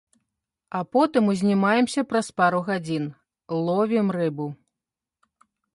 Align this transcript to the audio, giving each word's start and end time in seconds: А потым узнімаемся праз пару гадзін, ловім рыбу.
А 0.79 0.81
потым 0.97 1.23
узнімаемся 1.33 2.01
праз 2.15 2.27
пару 2.41 2.59
гадзін, 2.71 3.05
ловім 3.67 4.07
рыбу. 4.19 4.47